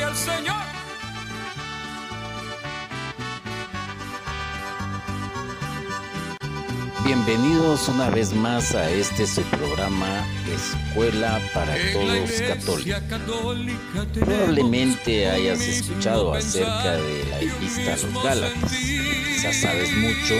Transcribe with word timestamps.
Gloria 0.00 0.06
al 0.06 0.16
Señor. 0.16 0.56
Bienvenidos 7.04 7.88
una 7.88 8.08
vez 8.08 8.32
más 8.32 8.74
a 8.74 8.90
este 8.90 9.26
su 9.26 9.42
programa 9.42 10.24
Escuela 10.48 11.38
para 11.52 11.74
Todos 11.92 12.30
Católicos. 12.40 13.02
Probablemente 14.14 15.28
hayas 15.28 15.60
escuchado 15.60 16.32
acerca 16.32 16.92
de 16.92 17.26
la 17.30 17.40
epístola 17.40 17.92
a 17.92 17.96
los 17.96 18.24
Gálatas. 18.24 18.72
Quizás 18.72 19.56
sabes 19.60 19.94
mucho, 19.98 20.34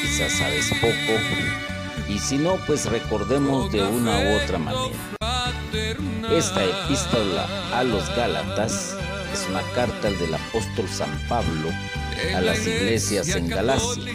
quizás 0.00 0.32
sabes 0.32 0.70
poco, 0.80 2.08
y 2.08 2.18
si 2.18 2.38
no, 2.38 2.56
pues 2.66 2.86
recordemos 2.86 3.70
de 3.70 3.82
una 3.82 4.20
u 4.20 4.42
otra 4.42 4.58
manera. 4.58 5.19
Esta 6.30 6.64
epístola 6.64 7.46
a 7.74 7.82
los 7.84 8.08
Gálatas 8.16 8.96
es 9.32 9.46
una 9.48 9.62
carta 9.74 10.10
del 10.10 10.34
apóstol 10.34 10.88
San 10.88 11.10
Pablo 11.28 11.70
a 12.34 12.40
las 12.40 12.66
iglesias 12.66 13.28
en 13.28 13.48
Galacia, 13.48 14.14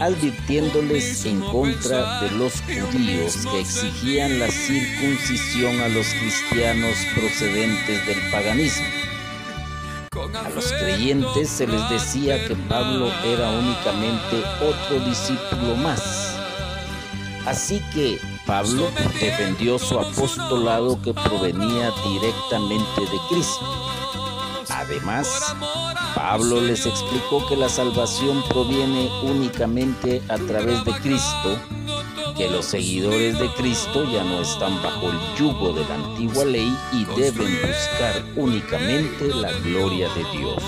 advirtiéndoles 0.00 1.24
en 1.26 1.40
contra 1.40 2.20
de 2.20 2.30
los 2.32 2.54
judíos 2.62 3.36
que 3.50 3.60
exigían 3.60 4.38
la 4.38 4.50
circuncisión 4.50 5.80
a 5.80 5.88
los 5.88 6.06
cristianos 6.14 6.96
procedentes 7.14 8.06
del 8.06 8.30
paganismo. 8.30 8.86
A 10.34 10.48
los 10.50 10.72
creyentes 10.72 11.48
se 11.48 11.66
les 11.66 11.88
decía 11.90 12.46
que 12.46 12.56
Pablo 12.68 13.12
era 13.24 13.50
únicamente 13.50 14.42
otro 14.60 15.04
discípulo 15.06 15.76
más. 15.76 16.36
Así 17.46 17.82
que 17.92 18.18
Pablo 18.46 18.90
defendió 19.20 19.78
su 19.78 19.98
apostolado 19.98 21.00
que 21.00 21.14
provenía 21.14 21.92
directamente 22.04 23.00
de 23.00 23.18
Cristo. 23.28 23.92
Además, 24.68 25.54
Pablo 26.14 26.60
les 26.60 26.86
explicó 26.86 27.46
que 27.46 27.56
la 27.56 27.68
salvación 27.68 28.42
proviene 28.48 29.10
únicamente 29.22 30.22
a 30.28 30.38
través 30.38 30.84
de 30.84 30.92
Cristo, 30.94 31.58
que 32.36 32.50
los 32.50 32.66
seguidores 32.66 33.38
de 33.38 33.48
Cristo 33.54 34.04
ya 34.10 34.24
no 34.24 34.40
están 34.40 34.82
bajo 34.82 35.10
el 35.10 35.18
yugo 35.36 35.72
de 35.72 35.84
la 35.84 35.94
antigua 35.94 36.44
ley 36.44 36.76
y 36.92 37.04
deben 37.04 37.58
buscar 37.60 38.24
únicamente 38.34 39.28
la 39.28 39.52
gloria 39.52 40.08
de 40.14 40.24
Dios. 40.36 40.62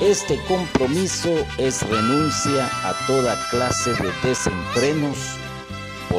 Este 0.00 0.42
compromiso 0.44 1.30
es 1.58 1.82
renuncia 1.88 2.70
a 2.84 2.94
toda 3.06 3.36
clase 3.50 3.92
de 3.94 4.12
desenfrenos 4.22 5.16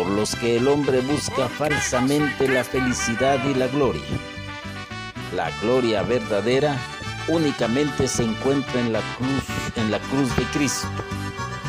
por 0.01 0.09
los 0.13 0.35
que 0.35 0.57
el 0.57 0.67
hombre 0.67 0.99
busca 1.01 1.47
falsamente 1.47 2.47
la 2.47 2.63
felicidad 2.63 3.37
y 3.47 3.53
la 3.53 3.67
gloria. 3.67 4.01
La 5.35 5.51
gloria 5.61 6.01
verdadera 6.01 6.75
únicamente 7.27 8.07
se 8.07 8.23
encuentra 8.23 8.79
en 8.79 8.93
la 8.93 9.01
cruz, 9.17 9.43
en 9.75 9.91
la 9.91 9.99
cruz 9.99 10.35
de 10.37 10.43
Cristo. 10.45 10.87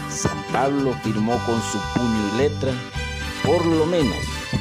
San 0.09 0.43
Pablo 0.51 0.97
firmó 1.05 1.39
con 1.45 1.61
su 1.61 1.79
puño 1.93 2.31
y 2.33 2.39
letra, 2.39 2.73
por 3.45 3.67
lo 3.67 3.85
menos, 3.85 4.17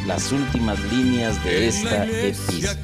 las 0.05 0.33
últimas 0.33 0.77
líneas 0.91 1.41
de 1.41 1.69
esta 1.69 2.05
epístola. 2.07 2.75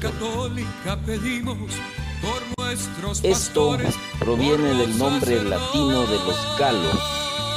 Esto 3.24 3.78
proviene 4.18 4.72
del 4.72 4.96
nombre 4.96 5.44
latino 5.44 6.06
de 6.06 6.16
los 6.16 6.58
galos 6.58 6.98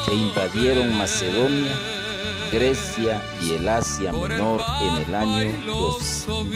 que 0.06 0.16
invadieron 0.16 0.98
Macedonia 0.98 2.01
Grecia 2.52 3.22
y 3.42 3.54
el 3.54 3.70
Asia 3.70 4.12
Menor 4.12 4.62
en 4.82 4.96
el 5.08 5.16
año 5.16 5.54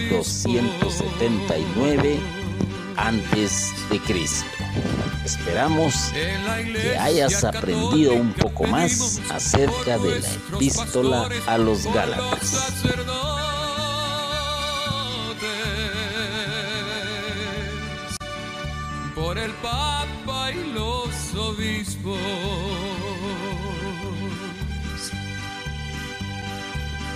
279 0.09 2.19
antes 2.97 3.73
de 3.89 3.99
Cristo. 3.99 4.45
Esperamos 5.23 6.11
que 6.13 6.97
hayas 6.97 7.43
aprendido 7.43 8.13
un 8.13 8.33
poco 8.33 8.65
más 8.65 9.19
acerca 9.29 9.97
de 9.97 10.19
la 10.19 10.27
epístola 10.55 11.29
a 11.47 11.57
los 11.57 11.85
Gálatas. 11.85 12.73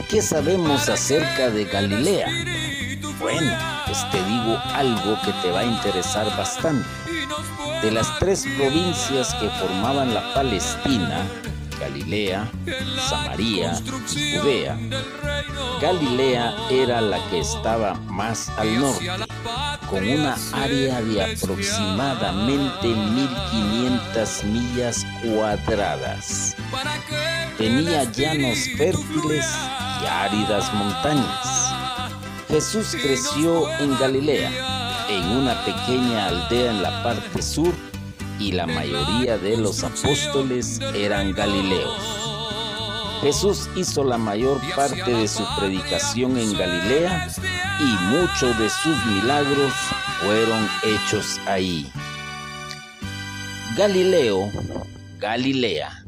¿Qué 0.09 0.24
sabemos 0.24 0.90
acerca 0.90 1.52
de 1.52 1.66
Galilea? 1.66 2.28
Bueno, 3.20 3.56
pues 3.86 4.09
te 4.09 4.18
digo 4.24 4.58
algo 4.74 5.16
que 5.24 5.31
te 5.44 5.52
va 5.52 5.59
a 5.59 5.66
interesar 5.66 6.25
bastante. 6.36 6.90
De 7.84 7.92
las 7.92 8.18
tres 8.18 8.47
provincias 8.58 9.36
que 9.36 9.47
formaban 9.50 10.16
la 10.16 10.34
Palestina, 10.34 11.28
Galilea, 11.80 12.50
Samaria 13.08 13.80
y 14.16 14.38
Judea, 14.38 14.80
Galilea 15.80 16.56
era 16.72 17.02
la 17.02 17.24
que 17.30 17.41
estaba 17.41 17.94
más 18.08 18.50
al 18.58 18.80
norte, 18.80 19.12
con 19.91 20.08
una 20.08 20.36
área 20.53 21.03
de 21.03 21.36
aproximadamente 21.36 22.88
1500 22.88 24.44
millas 24.46 25.06
cuadradas. 25.24 26.56
Tenía 27.59 28.06
llanos 28.06 28.58
fértiles 28.76 29.46
áridas 30.07 30.73
montañas. 30.73 31.73
Jesús 32.47 32.95
creció 33.01 33.69
en 33.79 33.97
Galilea, 33.99 34.51
en 35.09 35.25
una 35.27 35.63
pequeña 35.65 36.27
aldea 36.27 36.71
en 36.71 36.81
la 36.81 37.03
parte 37.03 37.41
sur, 37.41 37.73
y 38.39 38.51
la 38.53 38.65
mayoría 38.65 39.37
de 39.37 39.57
los 39.57 39.83
apóstoles 39.83 40.79
eran 40.95 41.33
galileos. 41.33 42.19
Jesús 43.21 43.69
hizo 43.75 44.03
la 44.05 44.17
mayor 44.17 44.61
parte 44.75 45.11
de 45.11 45.27
su 45.27 45.43
predicación 45.59 46.37
en 46.37 46.53
Galilea 46.57 47.27
y 47.79 48.16
muchos 48.16 48.57
de 48.57 48.69
sus 48.69 49.05
milagros 49.07 49.73
fueron 50.21 50.67
hechos 50.83 51.37
ahí. 51.45 51.91
Galileo, 53.75 54.49
Galilea, 55.19 56.05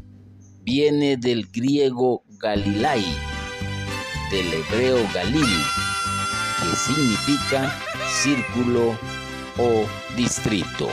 viene 0.64 1.18
del 1.18 1.48
griego 1.48 2.24
Galilai, 2.38 3.04
del 4.32 4.54
hebreo 4.54 4.98
Galil, 5.14 5.66
que 6.62 6.76
significa 6.78 7.70
círculo 8.24 8.98
o 9.58 9.86
distrito. 10.16 10.88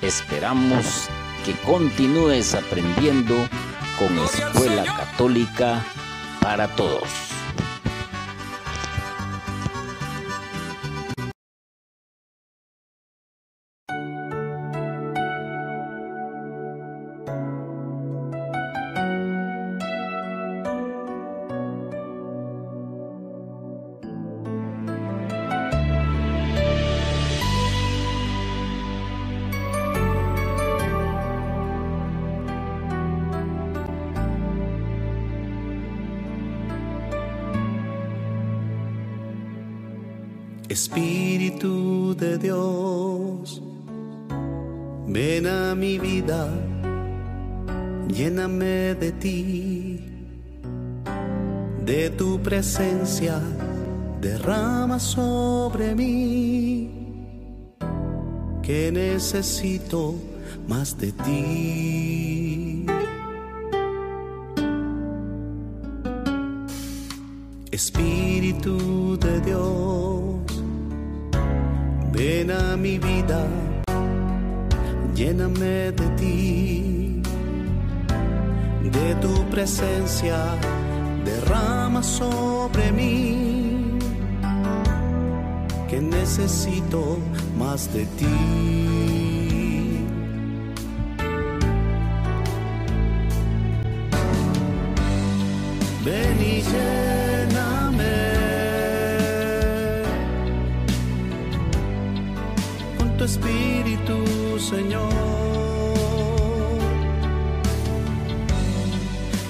Esperamos 0.00 1.08
que 1.44 1.54
continúes 1.66 2.54
aprendiendo 2.54 3.34
con 3.98 4.16
Escuela 4.20 4.84
Católica 4.84 5.84
para 6.40 6.68
Todos. 6.68 7.31
Espíritu 40.72 42.14
de 42.14 42.38
Dios, 42.38 43.62
ven 45.06 45.46
a 45.46 45.74
mi 45.74 45.98
vida, 45.98 46.48
lléname 48.08 48.94
de 48.94 49.12
ti, 49.12 50.00
de 51.84 52.08
tu 52.08 52.40
presencia, 52.40 53.38
derrama 54.22 54.98
sobre 54.98 55.94
mí, 55.94 56.90
que 58.62 58.90
necesito 58.90 60.14
más 60.66 60.96
de 60.96 61.12
ti. 61.12 62.86
Espíritu 67.70 69.18
de 69.18 69.40
Dios, 69.42 70.11
ven 72.22 72.52
a 72.52 72.76
mi 72.76 72.98
vida, 72.98 73.40
lléname 75.12 75.90
de 76.00 76.08
ti, 76.20 77.20
de 78.96 79.08
tu 79.22 79.34
presencia, 79.50 80.36
derrama 81.24 82.00
sobre 82.00 82.92
mí, 82.92 83.98
que 85.88 86.00
necesito 86.00 87.18
más 87.58 87.92
de 87.92 88.04
ti. 88.18 88.38
Ven 96.04 96.38
Señor. 104.72 105.12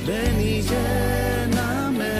Ven 0.04 0.40
y 0.40 0.62
lléname 0.62 2.16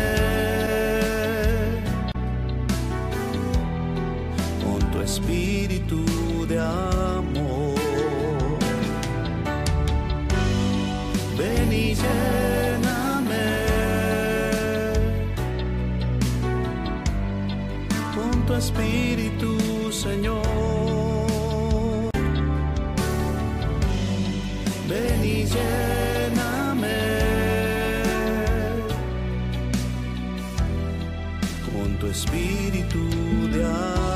con 4.63 4.81
tu 4.93 5.01
espíritu 5.01 6.05
de 6.47 6.61
amor. 6.61 7.81
Ven 11.37 11.73
y 11.73 11.95
lléname 12.03 13.47
con 18.15 18.47
tu 18.47 18.55
espíritu, 18.55 19.59
Señor. 19.91 21.22
Ven 24.93 25.25
y 25.25 25.47
lléname 25.47 26.99
con 31.65 31.99
tu 31.99 32.09
espíritu 32.09 33.01
de 33.55 33.65
amor. 33.65 34.12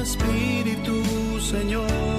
Tu 0.00 0.06
espíritu, 0.06 1.40
Señor. 1.40 2.09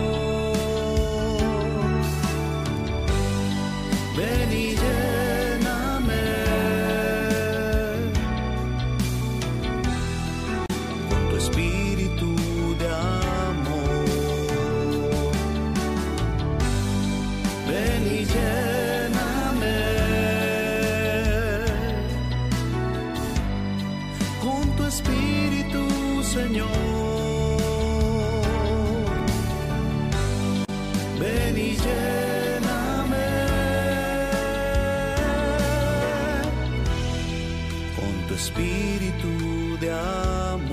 Con 38.31 38.37
tu 38.37 38.43
espíritu 38.43 39.77
de 39.81 39.91
amor. 39.91 40.69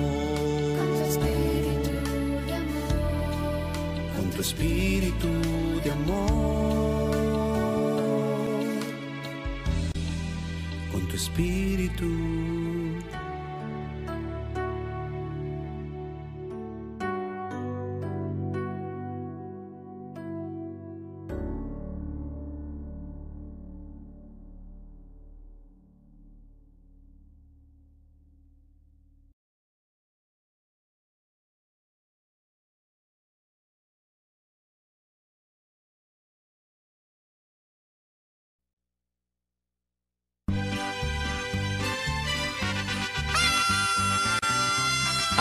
Con 4.15 4.29
tu 4.31 4.41
espíritu 4.41 5.27
de 5.83 5.91
amor. 5.91 7.11
Con 10.91 11.01
tu 11.07 11.15
espíritu. 11.15 12.58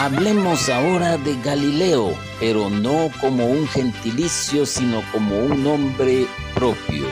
Hablemos 0.00 0.68
ahora 0.68 1.18
de 1.18 1.34
Galileo, 1.42 2.16
pero 2.38 2.70
no 2.70 3.10
como 3.20 3.46
un 3.46 3.66
gentilicio, 3.66 4.64
sino 4.64 5.02
como 5.10 5.36
un 5.40 5.64
nombre 5.64 6.24
propio. 6.54 7.08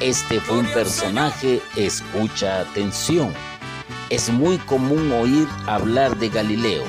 Este 0.00 0.40
fue 0.40 0.58
un 0.58 0.66
personaje, 0.66 1.60
escucha 1.76 2.62
atención. 2.62 3.32
Es 4.08 4.28
muy 4.28 4.58
común 4.58 5.12
oír 5.12 5.46
hablar 5.68 6.18
de 6.18 6.30
Galileo, 6.30 6.82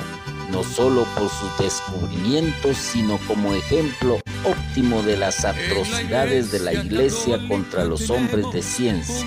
no 0.50 0.64
solo 0.64 1.06
por 1.14 1.30
sus 1.30 1.56
descubrimientos, 1.56 2.76
sino 2.76 3.16
como 3.28 3.54
ejemplo 3.54 4.18
óptimo 4.44 5.04
de 5.04 5.18
las 5.18 5.44
atrocidades 5.44 6.50
de 6.50 6.58
la 6.58 6.72
iglesia 6.72 7.38
contra 7.46 7.84
los 7.84 8.10
hombres 8.10 8.46
de 8.52 8.60
ciencia. 8.60 9.24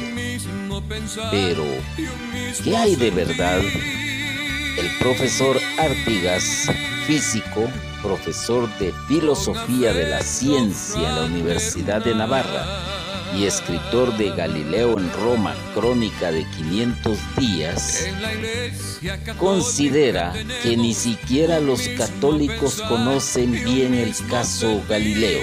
Pero, 1.32 1.64
¿qué 2.66 2.76
hay 2.76 2.98
de 2.98 3.12
verdad? 3.12 3.62
El 4.78 4.90
profesor 5.00 5.58
Artigas, 5.80 6.70
físico, 7.08 7.70
profesor 8.02 8.70
de 8.78 8.94
filosofía 9.08 9.94
de 9.94 10.10
la 10.10 10.22
ciencia 10.22 11.00
en 11.00 11.16
la 11.16 11.26
Universidad 11.26 12.04
de 12.04 12.14
Navarra 12.14 12.66
y 13.38 13.46
escritor 13.46 14.18
de 14.18 14.32
Galileo 14.32 14.98
en 15.00 15.12
Roma, 15.14 15.56
crónica 15.74 16.32
de 16.32 16.46
500 16.58 17.18
días, 17.38 18.06
considera 19.38 20.34
que 20.62 20.76
ni 20.76 20.94
siquiera 20.94 21.60
los 21.60 21.88
católicos 21.90 22.82
conocen 22.82 23.52
bien 23.52 23.94
el 23.94 24.14
caso 24.30 24.84
Galileo, 24.90 25.42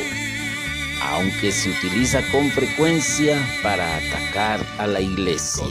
aunque 1.11 1.53
se 1.53 1.71
utiliza 1.71 2.21
con 2.31 2.51
frecuencia 2.51 3.39
para 3.63 3.97
atacar 3.97 4.61
a 4.79 4.87
la 4.87 5.01
iglesia. 5.01 5.65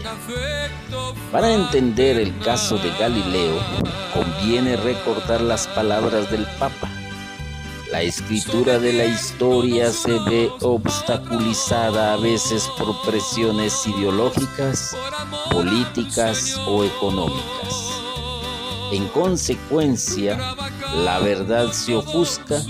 Para 1.32 1.54
entender 1.54 2.20
el 2.20 2.38
caso 2.40 2.78
de 2.78 2.90
Galileo, 3.00 3.58
conviene 4.14 4.76
recordar 4.78 5.42
las 5.42 5.68
palabras 5.68 6.30
del 6.30 6.46
Papa. 6.60 6.90
La 7.92 8.02
escritura 8.02 8.80
de 8.80 8.94
la 8.94 9.06
historia 9.06 9.92
se 9.92 10.18
ve 10.20 10.50
obstaculizada 10.62 12.14
a 12.14 12.18
veces 12.18 12.70
por 12.78 13.02
presiones 13.02 13.86
ideológicas, 13.86 14.96
políticas 15.52 16.58
o 16.68 16.84
económicas. 16.86 17.92
En 18.92 19.08
consecuencia, 19.10 20.38
la 21.04 21.20
verdad 21.20 21.72
se 21.72 21.96
ofusca 21.96 22.62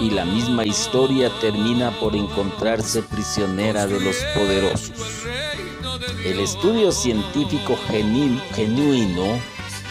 y 0.00 0.10
la 0.10 0.24
misma 0.24 0.64
historia 0.64 1.30
termina 1.40 1.90
por 2.00 2.16
encontrarse 2.16 3.02
prisionera 3.02 3.86
de 3.86 4.00
los 4.00 4.16
poderosos. 4.34 4.92
El 6.24 6.40
estudio 6.40 6.90
científico 6.92 7.78
genu- 7.88 8.40
genuino 8.54 9.38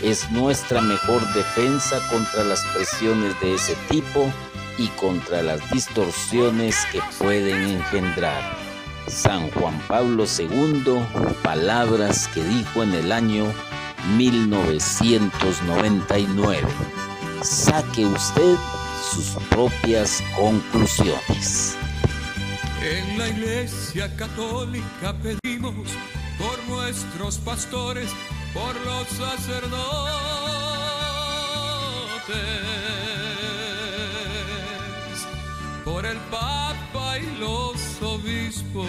es 0.02 0.30
nuestra 0.32 0.82
mejor 0.82 1.22
defensa 1.34 2.00
contra 2.10 2.44
las 2.44 2.62
presiones 2.76 3.40
de 3.40 3.54
ese 3.56 3.76
tipo 3.90 4.30
y 4.78 4.88
contra 4.90 5.42
las 5.44 5.70
distorsiones 5.72 6.76
que 6.92 7.00
pueden 7.20 7.64
engendrar. 7.64 8.42
San 9.08 9.50
Juan 9.52 9.80
Pablo 9.88 10.26
II, 10.26 11.00
palabras 11.44 12.28
que 12.34 12.44
dijo 12.44 12.84
en 12.84 12.94
el 12.94 13.12
año 13.12 13.46
1999. 14.18 16.68
Saque 17.42 18.06
usted 18.06 18.56
sus 19.12 19.36
propias 19.50 20.24
conclusiones. 20.36 21.76
En 22.82 23.18
la 23.18 23.28
Iglesia 23.28 24.14
Católica 24.16 25.14
pedimos 25.22 25.88
por 26.38 26.64
nuestros 26.68 27.38
pastores 27.38 28.10
por 28.54 28.76
los 28.82 29.08
sacerdotes, 29.08 29.78
por 35.84 36.06
el 36.06 36.18
Papa 36.30 37.20
y 37.20 37.40
los 37.40 38.02
obispos. 38.02 38.88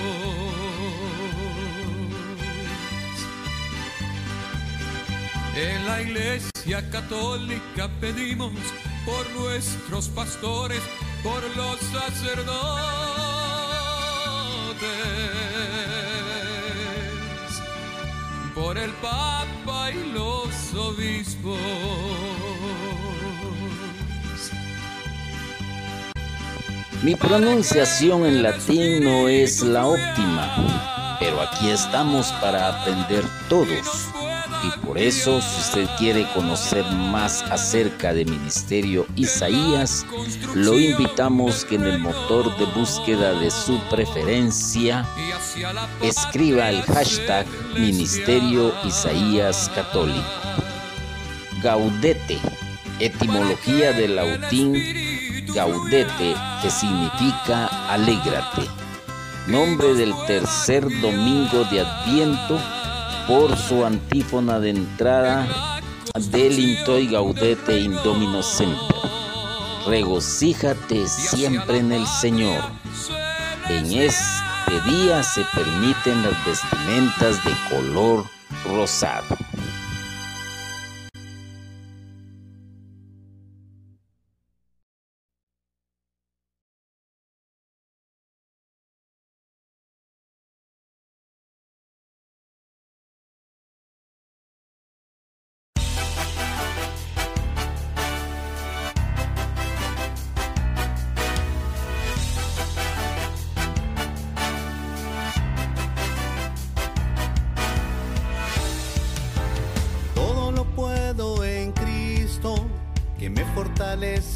En 5.57 5.87
la 5.87 6.03
Iglesia 6.03 6.91
Católica 6.91 7.89
pedimos 8.01 8.53
por 9.05 9.31
nuestros 9.31 10.09
pastores, 10.09 10.81
por 11.23 11.43
los 11.57 11.79
sacerdotes 11.81 12.95
por 18.55 18.79
el 18.79 18.91
Papa 18.93 19.91
y 19.91 20.13
los 20.13 20.75
obispos. 20.75 21.59
Mi 27.03 27.17
pronunciación 27.17 28.25
en 28.25 28.43
latín 28.43 29.05
no 29.05 29.29
es 29.29 29.63
la 29.63 29.87
óptima, 29.87 31.17
pero 31.21 31.43
aquí 31.43 31.69
estamos 31.69 32.33
para 32.41 32.81
aprender 32.81 33.25
todos 33.49 34.09
y 34.67 34.87
por 34.87 34.99
eso, 34.99 35.41
si 35.41 35.61
usted 35.61 35.89
quiere 35.99 36.27
conocer 36.33 36.85
más 36.85 37.43
acerca 37.51 38.13
de 38.13 38.25
Ministerio 38.25 39.07
Isaías, 39.17 40.07
lo 40.55 40.79
invitamos 40.79 41.65
que 41.65 41.77
en 41.77 41.85
el 41.85 41.99
motor 41.99 42.57
de 42.57 42.65
búsqueda 42.67 43.33
de 43.35 43.51
su 43.51 43.79
preferencia 43.91 45.07
escriba 46.03 46.71
el 46.71 46.83
hashtag 46.83 47.47
Ministerio 47.75 48.73
Isaías 48.85 49.71
Católico. 49.75 50.23
Gaudete, 51.63 52.39
etimología 53.01 53.93
del 53.93 54.17
latín 54.17 54.75
gaudete, 55.55 56.35
que 56.63 56.71
significa 56.71 57.67
alégrate. 57.89 58.63
Nombre 59.47 59.95
del 59.95 60.15
tercer 60.27 60.83
domingo 61.01 61.65
de 61.71 61.81
Adviento 61.81 62.59
por 63.27 63.57
su 63.57 63.85
antífona 63.85 64.61
de 64.61 64.71
entrada 64.71 65.81
del 66.31 66.59
Intoy 66.59 67.09
Gaudete 67.09 67.79
Indomino 67.81 68.43
Semper. 68.43 68.97
Regocíjate 69.87 71.07
siempre 71.07 71.79
en 71.79 71.93
el 71.93 72.07
Señor. 72.07 72.63
En 73.69 73.87
este 73.93 74.81
día 74.87 75.23
se 75.23 75.43
permiten 75.55 76.23
las 76.23 76.47
vestimentas 76.47 77.45
de 77.45 77.53
color 77.71 78.25
rosado. 78.65 79.37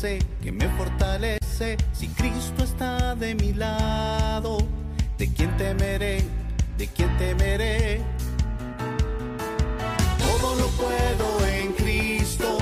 Que 0.01 0.53
me 0.53 0.69
fortalece. 0.77 1.77
Si 1.93 2.07
Cristo 2.09 2.63
está 2.63 3.17
de 3.17 3.35
mi 3.35 3.53
lado, 3.53 4.59
¿de 5.19 5.27
quién 5.33 5.57
temeré? 5.57 6.23
¿De 6.77 6.87
quién 6.87 7.17
temeré? 7.19 8.01
Todo 10.21 10.55
lo 10.55 10.69
puedo 10.69 11.47
en 11.49 11.73
Cristo, 11.73 12.59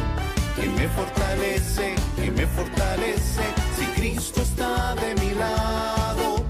que 0.56 0.66
me 0.66 0.88
fortalece, 0.88 1.94
que 2.16 2.30
me 2.30 2.46
fortalece. 2.46 3.42
Si 3.76 3.84
Cristo 4.00 4.40
está 4.40 4.94
de 4.94 5.14
mi 5.16 5.34
lado, 5.34 6.42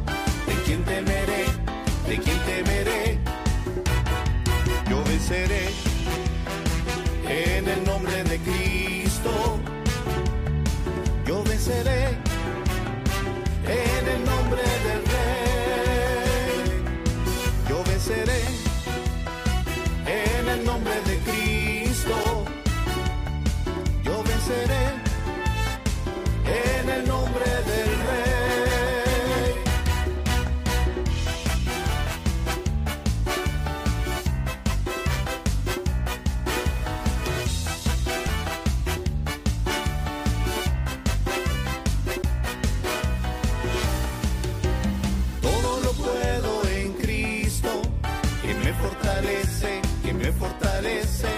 ¿de 0.46 0.54
quién 0.66 0.84
temeré? 0.84 1.46
¿De 2.06 2.16
quién 2.16 2.38
temeré? 2.46 3.18
Yo 4.88 5.02
venceré 5.02 5.66
en 7.28 7.68
el 7.68 7.84
nombre 7.84 8.22
de 8.22 8.38
Cristo 8.38 9.75
me 50.26 50.32
fortalece. 50.32 51.35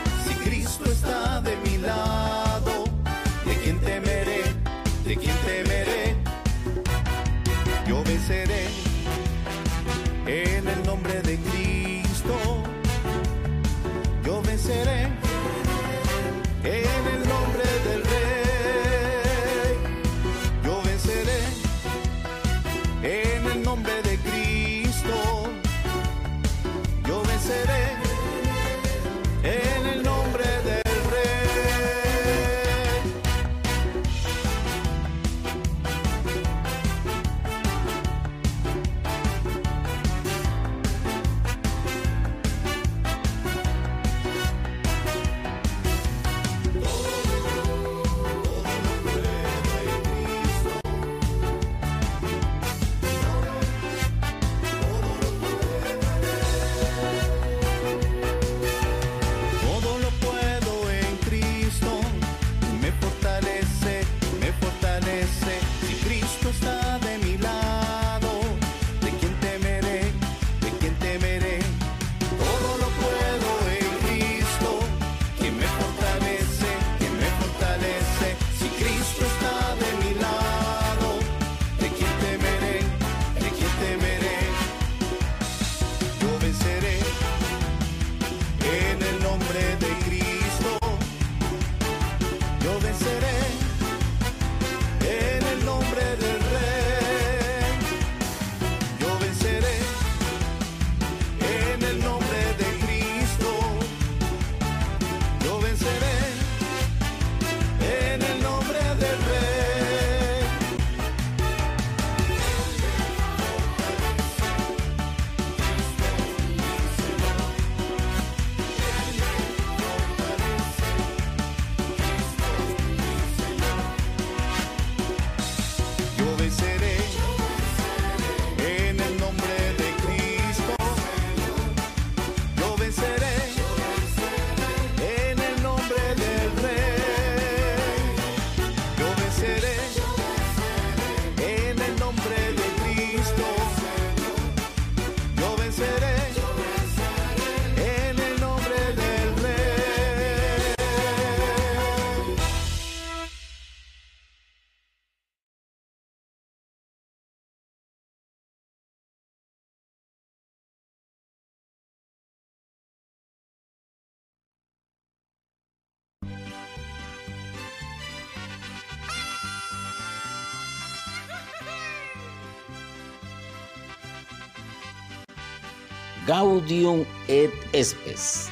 Gaudium 176.29 177.05
et 177.27 177.51
Spes, 177.73 178.51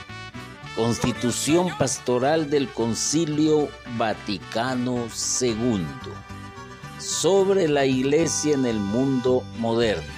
Constitución 0.75 1.69
Pastoral 1.77 2.49
del 2.49 2.69
Concilio 2.69 3.69
Vaticano 3.99 5.07
II, 5.43 5.85
sobre 6.99 7.69
la 7.69 7.85
Iglesia 7.85 8.55
en 8.55 8.65
el 8.65 8.81
mundo 8.81 9.45
moderno. 9.59 10.11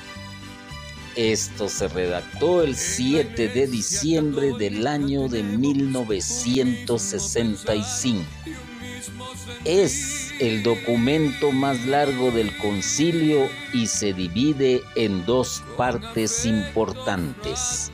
Esto 1.16 1.68
se 1.68 1.88
redactó 1.88 2.62
el 2.62 2.76
7 2.76 3.48
de 3.48 3.66
diciembre 3.66 4.52
del 4.56 4.86
año 4.86 5.26
de 5.26 5.42
1965. 5.42 8.24
Es 9.64 10.27
el 10.40 10.62
documento 10.62 11.52
más 11.52 11.84
largo 11.86 12.30
del 12.30 12.56
concilio 12.58 13.48
y 13.72 13.86
se 13.86 14.12
divide 14.12 14.82
en 14.94 15.24
dos 15.26 15.62
partes 15.76 16.46
importantes. 16.46 17.90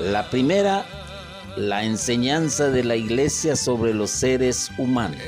La 0.00 0.28
primera, 0.30 0.84
la 1.56 1.84
enseñanza 1.84 2.70
de 2.70 2.82
la 2.84 2.96
iglesia 2.96 3.54
sobre 3.54 3.94
los 3.94 4.10
seres 4.10 4.70
humanos, 4.76 5.22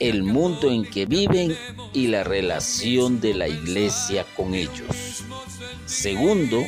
el 0.00 0.24
mundo 0.24 0.70
en 0.70 0.84
que 0.84 1.06
viven 1.06 1.56
y 1.92 2.08
la 2.08 2.24
relación 2.24 3.20
de 3.20 3.34
la 3.34 3.48
iglesia 3.48 4.26
con 4.36 4.54
ellos. 4.54 5.24
Segundo, 5.86 6.64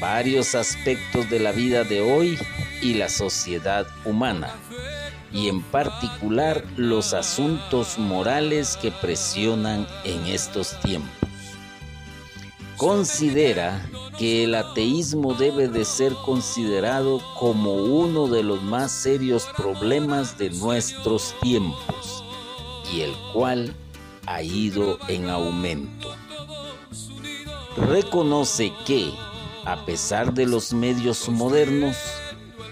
varios 0.00 0.54
aspectos 0.54 1.28
de 1.30 1.40
la 1.40 1.50
vida 1.50 1.82
de 1.82 2.00
hoy 2.00 2.38
y 2.80 2.94
la 2.94 3.08
sociedad 3.08 3.86
humana 4.04 4.54
y 5.32 5.48
en 5.48 5.62
particular 5.62 6.64
los 6.76 7.12
asuntos 7.12 7.98
morales 7.98 8.76
que 8.80 8.90
presionan 8.90 9.86
en 10.04 10.26
estos 10.26 10.78
tiempos. 10.80 11.10
Considera 12.76 13.84
que 14.18 14.44
el 14.44 14.54
ateísmo 14.54 15.34
debe 15.34 15.68
de 15.68 15.84
ser 15.84 16.12
considerado 16.24 17.20
como 17.38 17.74
uno 17.74 18.28
de 18.28 18.42
los 18.42 18.62
más 18.62 18.92
serios 18.92 19.48
problemas 19.56 20.38
de 20.38 20.50
nuestros 20.50 21.34
tiempos 21.40 22.24
y 22.92 23.00
el 23.00 23.12
cual 23.32 23.74
ha 24.26 24.42
ido 24.42 24.98
en 25.08 25.28
aumento. 25.28 26.14
Reconoce 27.76 28.72
que, 28.86 29.12
a 29.64 29.84
pesar 29.84 30.34
de 30.34 30.46
los 30.46 30.72
medios 30.72 31.28
modernos, 31.28 31.96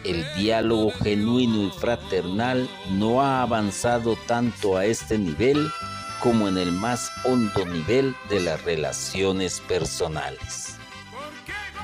el 0.07 0.25
diálogo 0.37 0.93
genuino 1.03 1.65
y 1.65 1.71
fraternal 1.71 2.69
no 2.93 3.23
ha 3.23 3.43
avanzado 3.43 4.17
tanto 4.27 4.77
a 4.77 4.85
este 4.85 5.19
nivel 5.19 5.69
como 6.21 6.49
en 6.49 6.59
el 6.59 6.73
más 6.73 7.11
hondo 7.25 7.67
nivel 7.67 8.15
de 8.31 8.41
las 8.41 8.63
relaciones 8.65 9.61
personales, 9.69 10.77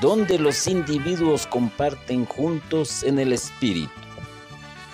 donde 0.01 0.39
los 0.39 0.67
individuos 0.67 1.45
comparten 1.45 2.25
juntos 2.25 3.03
en 3.03 3.19
el 3.19 3.33
espíritu. 3.33 3.91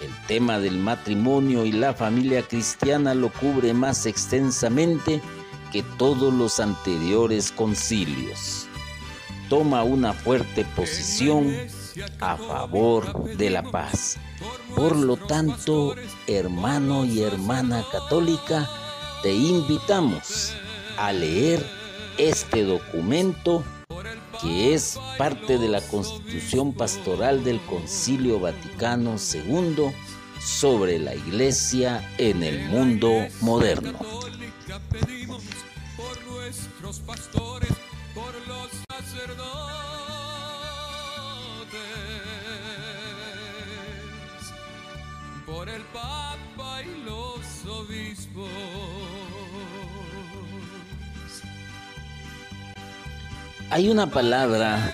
El 0.02 0.28
tema 0.28 0.60
del 0.60 0.78
matrimonio 0.78 1.66
y 1.66 1.72
la 1.72 1.94
familia 1.94 2.42
cristiana 2.42 3.14
lo 3.14 3.30
cubre 3.30 3.74
más 3.74 4.06
extensamente 4.06 5.22
que 5.72 5.84
todos 5.98 6.34
los 6.34 6.60
anteriores 6.60 7.52
concilios. 7.52 8.68
Toma 9.50 9.84
una 9.84 10.14
fuerte 10.14 10.66
posición 10.76 11.54
a 12.20 12.38
favor 12.38 13.36
de 13.36 13.50
la 13.50 13.64
paz. 13.64 14.18
Por 14.76 14.96
lo 14.96 15.18
tanto, 15.18 15.96
hermano 16.28 17.06
y 17.06 17.22
hermana 17.22 17.84
católica, 17.92 18.70
te 19.24 19.34
invitamos 19.34 20.54
a 20.98 21.12
leer 21.12 21.66
este 22.18 22.64
documento 22.64 23.64
que 24.42 24.74
es 24.74 24.98
parte 25.18 25.58
de 25.58 25.68
la 25.68 25.82
Constitución 25.82 26.74
Pastoral 26.74 27.44
del 27.44 27.60
Concilio 27.62 28.40
Vaticano 28.40 29.16
II 29.18 29.92
sobre 30.40 31.00
la 31.00 31.16
Iglesia 31.16 32.10
en 32.18 32.44
el 32.44 32.70
mundo 32.70 33.28
moderno. 33.42 34.00
Por 45.60 45.68
el 45.68 45.82
Papa 45.92 46.82
y 46.84 47.04
los 47.04 47.42
obispos. 47.68 48.48
Hay 53.70 53.90
una 53.90 54.10
palabra 54.10 54.94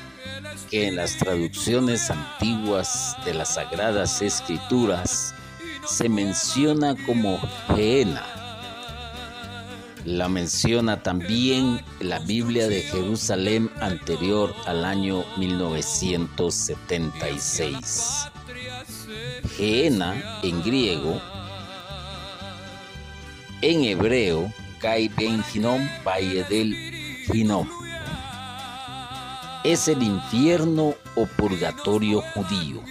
que 0.71 0.87
en 0.87 0.95
las 0.95 1.17
traducciones 1.17 2.09
antiguas 2.09 3.15
de 3.25 3.35
las 3.35 3.53
Sagradas 3.53 4.23
Escrituras 4.23 5.35
se 5.85 6.09
menciona 6.09 6.95
como 7.05 7.37
Geena. 7.75 8.25
La 10.03 10.27
menciona 10.29 11.03
también 11.03 11.85
la 11.99 12.17
Biblia 12.17 12.67
de 12.67 12.81
Jerusalén 12.81 13.69
anterior 13.81 14.51
al 14.65 14.83
año 14.83 15.25
1976. 15.37 18.31
En 19.57 20.61
griego, 20.63 21.21
en 23.61 23.83
hebreo, 23.83 24.51
Kai 24.79 25.09
Valle 26.05 26.43
del. 26.43 26.75
Es 29.63 29.87
el 29.87 30.03
infierno 30.03 30.93
o 31.15 31.25
purgatorio 31.37 32.21
judío. 32.33 32.81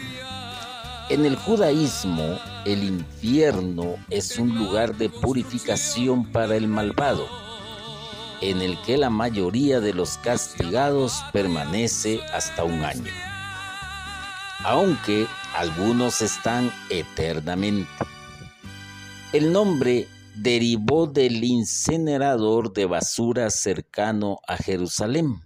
En 1.10 1.26
el 1.26 1.36
judaísmo, 1.36 2.38
el 2.64 2.82
infierno 2.82 3.96
es 4.08 4.38
un 4.38 4.54
lugar 4.54 4.96
de 4.96 5.10
purificación 5.10 6.24
para 6.32 6.56
el 6.56 6.66
malvado, 6.66 7.28
en 8.40 8.62
el 8.62 8.80
que 8.82 8.96
la 8.96 9.10
mayoría 9.10 9.80
de 9.80 9.92
los 9.92 10.16
castigados 10.18 11.22
permanece 11.30 12.20
hasta 12.32 12.64
un 12.64 12.82
año. 12.82 13.12
Aunque 14.64 15.26
algunos 15.54 16.20
están 16.20 16.72
eternamente. 16.90 17.88
El 19.32 19.52
nombre 19.52 20.08
derivó 20.34 21.06
del 21.06 21.44
incinerador 21.44 22.72
de 22.72 22.86
basura 22.86 23.50
cercano 23.50 24.40
a 24.48 24.56
Jerusalén, 24.56 25.42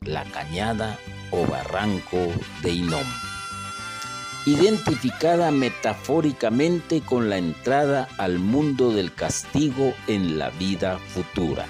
la 0.00 0.24
cañada 0.24 0.98
o 1.30 1.46
barranco 1.46 2.18
de 2.62 2.70
Inom, 2.70 3.06
identificada 4.46 5.50
metafóricamente 5.52 7.00
con 7.00 7.30
la 7.30 7.38
entrada 7.38 8.08
al 8.18 8.38
mundo 8.38 8.92
del 8.92 9.14
castigo 9.14 9.94
en 10.08 10.38
la 10.38 10.50
vida 10.50 10.98
futura. 10.98 11.66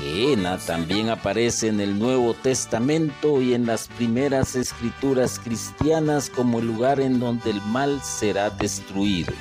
Geena 0.00 0.56
también 0.56 1.10
aparece 1.10 1.68
en 1.68 1.78
el 1.78 1.98
Nuevo 1.98 2.32
Testamento 2.32 3.42
y 3.42 3.52
en 3.52 3.66
las 3.66 3.88
primeras 3.88 4.56
escrituras 4.56 5.38
cristianas 5.38 6.30
como 6.30 6.60
el 6.60 6.68
lugar 6.68 7.00
en 7.00 7.20
donde 7.20 7.50
el 7.50 7.60
mal 7.62 8.00
será 8.02 8.48
destruido. 8.48 9.34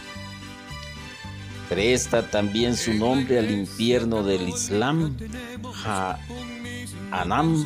Presta 1.69 2.29
también 2.29 2.75
su 2.75 2.93
nombre 2.93 3.39
al 3.39 3.51
infierno 3.51 4.21
del 4.23 4.49
Islam, 4.49 5.15
Anam, 7.11 7.65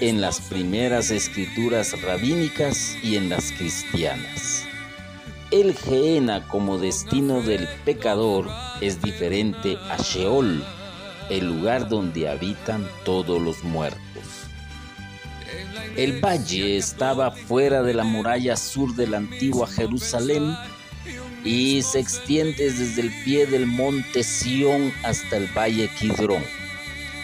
en 0.00 0.20
las 0.20 0.40
primeras 0.40 1.10
escrituras 1.10 2.00
rabínicas 2.02 2.96
y 3.02 3.16
en 3.16 3.30
las 3.30 3.52
cristianas. 3.52 4.64
El 5.50 5.72
Geena 5.72 6.46
como 6.48 6.78
destino 6.78 7.40
del 7.40 7.68
pecador 7.84 8.50
es 8.80 9.00
diferente 9.00 9.78
a 9.88 9.96
Sheol, 9.96 10.64
el 11.30 11.46
lugar 11.46 11.88
donde 11.88 12.28
habitan 12.28 12.86
todos 13.04 13.40
los 13.40 13.62
muertos. 13.64 14.00
El 15.96 16.20
valle 16.20 16.76
estaba 16.76 17.30
fuera 17.30 17.82
de 17.82 17.94
la 17.94 18.04
muralla 18.04 18.56
sur 18.56 18.94
de 18.94 19.06
la 19.06 19.18
antigua 19.18 19.66
Jerusalén 19.66 20.56
y 21.44 21.82
se 21.82 22.00
extiende 22.00 22.72
desde 22.72 23.00
el 23.00 23.12
pie 23.24 23.46
del 23.46 23.66
monte 23.66 24.24
Sión 24.24 24.92
hasta 25.04 25.36
el 25.36 25.48
valle 25.56 25.88
Kidrón, 25.98 26.42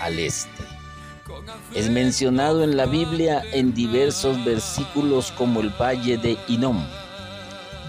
al 0.01 0.19
este. 0.19 0.63
Es 1.75 1.89
mencionado 1.89 2.63
en 2.63 2.77
la 2.77 2.87
Biblia 2.87 3.43
en 3.53 3.75
diversos 3.75 4.45
versículos 4.45 5.33
como 5.33 5.61
el 5.61 5.71
valle 5.71 6.17
de 6.19 6.39
Inom, 6.49 6.87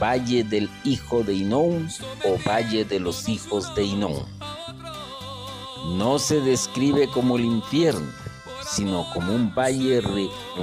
valle 0.01 0.43
del 0.43 0.69
hijo 0.83 1.23
de 1.23 1.33
Inom 1.33 1.87
o 2.25 2.37
valle 2.47 2.85
de 2.85 2.99
los 2.99 3.27
hijos 3.29 3.75
de 3.75 3.83
Inom 3.83 4.25
no 5.85 6.19
se 6.19 6.41
describe 6.41 7.07
como 7.07 7.37
el 7.37 7.45
infierno, 7.45 8.11
sino 8.65 9.05
como 9.13 9.33
un 9.33 9.53
valle 9.53 10.01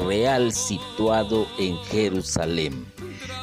real 0.06 0.52
situado 0.52 1.46
en 1.58 1.76
Jerusalén. 1.84 2.86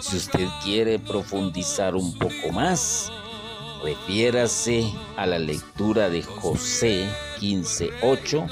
Si 0.01 0.17
usted 0.17 0.47
quiere 0.63 0.99
profundizar 0.99 1.95
un 1.95 2.17
poco 2.17 2.51
más, 2.53 3.11
refiérase 3.83 4.91
a 5.17 5.25
la 5.25 5.39
lectura 5.39 6.09
de 6.09 6.23
José 6.23 7.09
15.8 7.39 8.47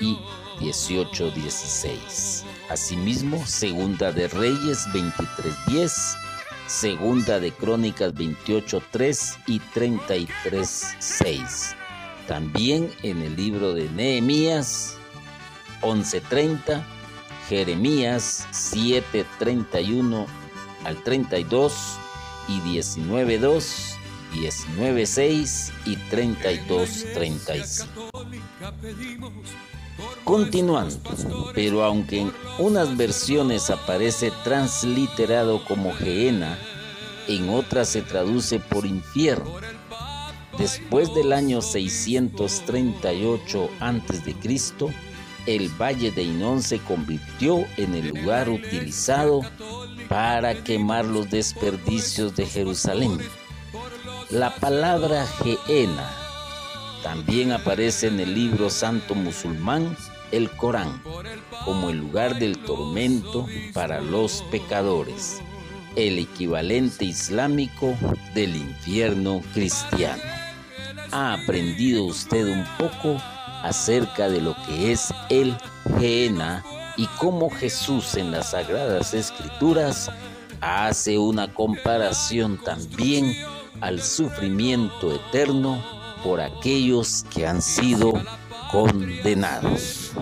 y 0.00 0.18
18, 0.60 1.30
16. 1.30 2.44
Asimismo, 2.70 3.46
Segunda 3.46 4.12
de 4.12 4.28
Reyes 4.28 4.84
23, 4.92 5.54
10, 5.66 6.16
Segunda 6.66 7.40
de 7.40 7.52
Crónicas 7.52 8.12
28, 8.14 8.82
3 8.90 9.38
y 9.46 9.58
33, 9.60 10.96
6. 10.98 11.77
También 12.28 12.92
en 13.02 13.22
el 13.22 13.34
libro 13.36 13.72
de 13.72 13.88
Nehemías 13.88 14.96
11:30, 15.80 16.84
Jeremías 17.48 18.46
7:31 18.52 20.26
al 20.84 21.02
32 21.02 21.72
y 22.46 22.60
19:2, 22.60 23.96
19:6 24.34 25.72
y 25.86 25.96
32:35. 25.96 27.86
Continuando, 30.24 31.00
pero 31.54 31.82
aunque 31.82 32.20
en 32.20 32.32
unas 32.58 32.94
versiones 32.94 33.70
aparece 33.70 34.30
transliterado 34.44 35.64
como 35.64 35.94
Geena, 35.94 36.58
en 37.26 37.48
otras 37.48 37.88
se 37.88 38.02
traduce 38.02 38.60
por 38.60 38.84
infierno. 38.84 39.56
Después 40.58 41.14
del 41.14 41.32
año 41.32 41.62
638 41.62 43.70
a.C., 43.78 44.34
el 45.46 45.68
valle 45.80 46.10
de 46.10 46.24
Inón 46.24 46.62
se 46.62 46.80
convirtió 46.80 47.64
en 47.76 47.94
el 47.94 48.08
lugar 48.08 48.50
utilizado 48.50 49.42
para 50.08 50.64
quemar 50.64 51.04
los 51.04 51.30
desperdicios 51.30 52.34
de 52.34 52.44
Jerusalén. 52.44 53.18
La 54.30 54.54
palabra 54.56 55.26
Geena 55.26 56.10
también 57.02 57.52
aparece 57.52 58.08
en 58.08 58.20
el 58.20 58.34
libro 58.34 58.68
santo 58.68 59.14
musulmán, 59.14 59.96
el 60.32 60.50
Corán, 60.50 61.02
como 61.64 61.88
el 61.88 61.98
lugar 61.98 62.38
del 62.38 62.58
tormento 62.58 63.46
para 63.72 64.00
los 64.00 64.42
pecadores, 64.50 65.40
el 65.96 66.18
equivalente 66.18 67.06
islámico 67.06 67.96
del 68.34 68.56
infierno 68.56 69.40
cristiano. 69.54 70.37
¿Ha 71.10 71.34
aprendido 71.34 72.04
usted 72.04 72.46
un 72.46 72.64
poco 72.78 73.20
acerca 73.62 74.28
de 74.28 74.40
lo 74.40 74.54
que 74.66 74.92
es 74.92 75.12
el 75.30 75.56
Geena 75.98 76.64
y 76.96 77.06
cómo 77.18 77.48
Jesús 77.50 78.16
en 78.16 78.30
las 78.30 78.50
Sagradas 78.50 79.14
Escrituras 79.14 80.10
hace 80.60 81.18
una 81.18 81.52
comparación 81.52 82.58
también 82.62 83.34
al 83.80 84.02
sufrimiento 84.02 85.14
eterno 85.14 85.82
por 86.22 86.40
aquellos 86.40 87.24
que 87.32 87.46
han 87.46 87.62
sido 87.62 88.12
condenados. 88.70 90.12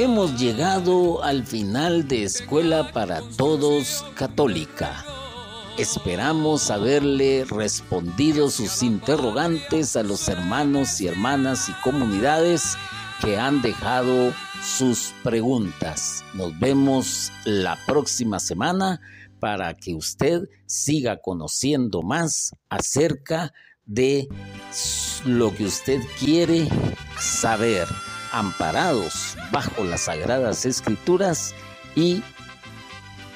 Hemos 0.00 0.40
llegado 0.40 1.22
al 1.22 1.44
final 1.44 2.08
de 2.08 2.22
Escuela 2.22 2.90
para 2.90 3.20
Todos 3.36 4.02
Católica. 4.14 5.04
Esperamos 5.76 6.70
haberle 6.70 7.44
respondido 7.44 8.48
sus 8.48 8.82
interrogantes 8.82 9.96
a 9.96 10.02
los 10.02 10.26
hermanos 10.30 11.02
y 11.02 11.08
hermanas 11.08 11.68
y 11.68 11.72
comunidades 11.82 12.78
que 13.20 13.36
han 13.36 13.60
dejado 13.60 14.32
sus 14.64 15.12
preguntas. 15.22 16.24
Nos 16.32 16.58
vemos 16.58 17.30
la 17.44 17.76
próxima 17.86 18.40
semana 18.40 19.02
para 19.38 19.74
que 19.74 19.94
usted 19.94 20.48
siga 20.64 21.18
conociendo 21.20 22.00
más 22.00 22.56
acerca 22.70 23.52
de 23.84 24.28
lo 25.26 25.54
que 25.54 25.66
usted 25.66 26.00
quiere 26.18 26.70
saber, 27.18 27.86
amparados 28.32 29.36
bajo 29.52 29.84
las 29.84 30.02
sagradas 30.02 30.64
escrituras 30.64 31.54
y 31.94 32.22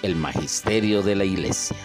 el 0.03 0.17
magisterio 0.17 1.03
de 1.03 1.17
la 1.17 1.25
iglesia. 1.25 1.77